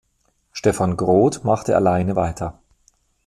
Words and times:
Stephan 0.51 0.97
Groth 0.97 1.43
machte 1.43 1.75
alleine 1.75 2.15
weiter. 2.15 2.57